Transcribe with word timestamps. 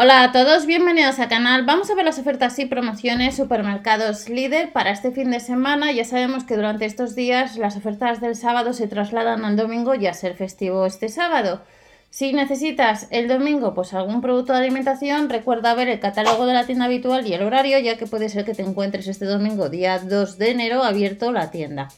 Hola 0.00 0.22
a 0.22 0.30
todos, 0.30 0.64
bienvenidos 0.64 1.18
al 1.18 1.28
canal. 1.28 1.64
Vamos 1.64 1.90
a 1.90 1.96
ver 1.96 2.04
las 2.04 2.20
ofertas 2.20 2.56
y 2.60 2.66
promociones 2.66 3.34
supermercados 3.34 4.28
líder 4.28 4.72
para 4.72 4.92
este 4.92 5.10
fin 5.10 5.32
de 5.32 5.40
semana. 5.40 5.90
Ya 5.90 6.04
sabemos 6.04 6.44
que 6.44 6.54
durante 6.54 6.84
estos 6.84 7.16
días 7.16 7.56
las 7.56 7.76
ofertas 7.76 8.20
del 8.20 8.36
sábado 8.36 8.72
se 8.74 8.86
trasladan 8.86 9.44
al 9.44 9.56
domingo 9.56 9.96
y 9.96 10.06
a 10.06 10.14
ser 10.14 10.36
festivo 10.36 10.86
este 10.86 11.08
sábado. 11.08 11.62
Si 12.10 12.32
necesitas 12.32 13.08
el 13.10 13.26
domingo 13.26 13.74
pues 13.74 13.92
algún 13.92 14.20
producto 14.20 14.52
de 14.52 14.60
alimentación, 14.60 15.28
recuerda 15.28 15.74
ver 15.74 15.88
el 15.88 15.98
catálogo 15.98 16.46
de 16.46 16.54
la 16.54 16.64
tienda 16.64 16.84
habitual 16.84 17.26
y 17.26 17.32
el 17.32 17.42
horario, 17.42 17.80
ya 17.80 17.98
que 17.98 18.06
puede 18.06 18.28
ser 18.28 18.44
que 18.44 18.54
te 18.54 18.62
encuentres 18.62 19.08
este 19.08 19.24
domingo, 19.24 19.68
día 19.68 19.98
2 19.98 20.38
de 20.38 20.50
enero, 20.52 20.84
abierto 20.84 21.32
la 21.32 21.50
tienda. 21.50 21.88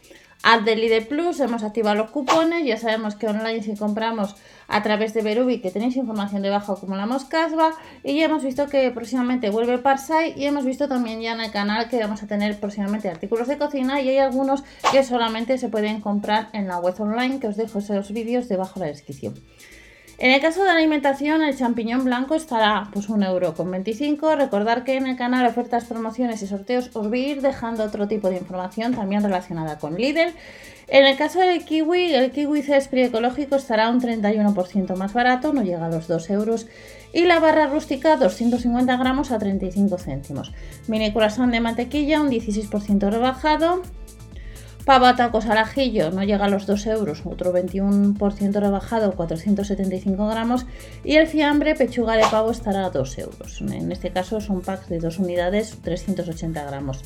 Al 0.43 0.64
de 0.64 0.75
Lidl 0.75 1.07
Plus 1.07 1.38
hemos 1.41 1.62
activado 1.62 1.96
los 1.96 2.11
cupones, 2.11 2.64
ya 2.64 2.79
sabemos 2.79 3.14
que 3.14 3.27
online 3.27 3.62
si 3.62 3.77
compramos 3.77 4.36
a 4.68 4.82
través 4.82 5.12
de 5.12 5.20
Berubi 5.20 5.61
que 5.61 5.70
tenéis 5.70 5.96
información 5.96 6.41
debajo 6.41 6.80
como 6.80 6.96
la 6.96 7.05
moscasba 7.05 7.73
y 8.02 8.18
ya 8.18 8.24
hemos 8.24 8.42
visto 8.42 8.66
que 8.66 8.91
próximamente 8.91 9.50
vuelve 9.50 9.77
Parsai 9.77 10.33
y 10.41 10.47
hemos 10.47 10.64
visto 10.64 10.88
también 10.88 11.20
ya 11.20 11.33
en 11.33 11.42
el 11.42 11.50
canal 11.50 11.91
que 11.91 11.98
vamos 11.98 12.23
a 12.23 12.27
tener 12.27 12.59
próximamente 12.59 13.11
artículos 13.11 13.48
de 13.48 13.59
cocina 13.59 14.00
y 14.00 14.09
hay 14.09 14.19
algunos 14.19 14.64
que 14.91 15.05
solamente 15.05 15.59
se 15.59 15.69
pueden 15.69 16.00
comprar 16.00 16.48
en 16.55 16.69
la 16.69 16.78
web 16.78 16.98
online 16.98 17.38
que 17.38 17.48
os 17.48 17.56
dejo 17.56 17.80
esos 17.80 18.11
vídeos 18.11 18.48
debajo 18.48 18.80
de 18.80 18.86
la 18.86 18.92
descripción. 18.92 19.34
En 20.20 20.33
el 20.33 20.41
caso 20.42 20.60
de 20.60 20.66
la 20.66 20.74
alimentación, 20.74 21.41
el 21.41 21.56
champiñón 21.56 22.05
blanco 22.05 22.34
estará 22.34 22.91
pues 22.92 23.09
un 23.09 23.23
euro 23.23 23.55
con 23.55 23.70
25. 23.70 24.37
Recordar 24.37 24.84
que 24.84 24.98
en 24.98 25.06
el 25.06 25.16
canal 25.16 25.47
ofertas, 25.47 25.87
promociones 25.87 26.42
y 26.42 26.47
sorteos 26.47 26.91
os 26.92 27.09
voy 27.09 27.24
a 27.24 27.28
ir 27.28 27.41
dejando 27.41 27.84
otro 27.84 28.06
tipo 28.06 28.28
de 28.28 28.37
información 28.37 28.95
también 28.95 29.23
relacionada 29.23 29.78
con 29.78 29.95
Lidl. 29.95 30.34
En 30.88 31.06
el 31.06 31.16
caso 31.16 31.41
del 31.41 31.64
kiwi, 31.64 32.12
el 32.12 32.33
kiwi 32.33 32.61
Cespri 32.61 33.05
ecológico 33.05 33.56
estará 33.56 33.88
un 33.88 33.98
31% 33.98 34.95
más 34.95 35.14
barato, 35.14 35.55
no 35.55 35.62
llega 35.62 35.87
a 35.87 35.88
los 35.88 36.06
2 36.06 36.28
euros. 36.28 36.66
Y 37.14 37.25
la 37.25 37.41
barra 37.41 37.69
rústica 37.69 38.16
250 38.16 38.95
gramos 38.98 39.30
a 39.30 39.39
35 39.39 39.97
céntimos. 39.97 40.52
Mini 40.87 41.14
corazón 41.14 41.50
de 41.50 41.61
mantequilla 41.61 42.20
un 42.20 42.28
16% 42.28 43.11
rebajado. 43.11 43.81
Pava 44.84 45.14
tacos 45.14 45.47
al 45.47 45.59
ajillo 45.59 46.11
no 46.11 46.25
llega 46.25 46.47
a 46.47 46.48
los 46.48 46.67
2 46.67 46.86
euros, 46.86 47.23
otro 47.25 47.53
21% 47.53 48.61
rebajado, 48.61 49.12
475 49.12 50.28
gramos. 50.28 50.67
Y 51.05 51.17
el 51.17 51.27
fiambre 51.27 51.75
pechuga 51.75 52.17
de 52.17 52.25
pavo 52.31 52.50
estará 52.50 52.87
a 52.87 52.91
2 52.91 53.19
euros. 53.19 53.61
En 53.61 53.92
este 53.92 54.11
caso 54.11 54.41
son 54.41 54.62
packs 54.62 54.89
de 54.89 54.98
2 54.98 55.19
unidades, 55.19 55.77
380 55.83 56.64
gramos. 56.64 57.03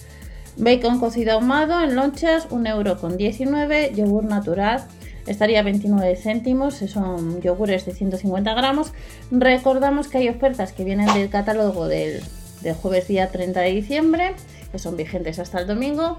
Bacon 0.57 1.01
cocido 1.01 1.33
ahumado 1.33 1.83
en 1.83 1.97
lonchas, 1.97 2.47
1 2.51 2.69
euro 2.71 2.99
con 2.99 3.17
19. 3.17 3.93
Yogur 3.95 4.25
natural 4.25 4.85
estaría 5.27 5.63
29 5.63 6.17
céntimos, 6.17 6.75
son 6.77 7.41
yogures 7.41 7.85
de 7.87 7.93
150 7.93 8.55
gramos. 8.55 8.93
Recordamos 9.31 10.09
que 10.09 10.19
hay 10.19 10.29
ofertas 10.29 10.73
que 10.73 10.85
vienen 10.85 11.13
del 11.13 11.29
catálogo 11.29 11.89
del, 11.89 12.23
del 12.63 12.75
jueves 12.75 13.09
día 13.09 13.31
30 13.31 13.61
de 13.61 13.71
diciembre, 13.71 14.35
que 14.75 14.81
son 14.81 14.97
vigentes 14.97 15.39
hasta 15.39 15.61
el 15.61 15.69
domingo. 15.69 16.19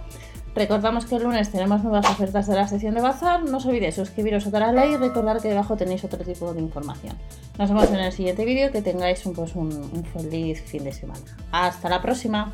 Recordamos 0.55 1.05
que 1.05 1.15
el 1.17 1.23
lunes 1.23 1.51
tenemos 1.51 1.83
nuevas 1.83 2.09
ofertas 2.09 2.47
de 2.47 2.55
la 2.55 2.65
sección 2.69 2.95
de 2.95 3.01
bazar. 3.01 3.43
No 3.43 3.57
os 3.57 3.65
olvidéis 3.65 3.95
suscribiros 3.95 4.47
a 4.47 4.59
la 4.59 4.71
ley 4.71 4.93
y 4.93 4.95
recordar 4.95 5.41
que 5.41 5.49
debajo 5.49 5.75
tenéis 5.75 6.05
otro 6.05 6.23
tipo 6.23 6.53
de 6.53 6.61
información. 6.61 7.17
Nos 7.59 7.67
vemos 7.67 7.89
en 7.89 7.99
el 7.99 8.13
siguiente 8.13 8.45
vídeo. 8.45 8.71
Que 8.71 8.81
tengáis 8.81 9.25
un, 9.25 9.33
pues, 9.33 9.53
un 9.55 10.05
feliz 10.13 10.61
fin 10.61 10.85
de 10.85 10.93
semana. 10.93 11.19
Hasta 11.51 11.89
la 11.89 12.01
próxima. 12.01 12.53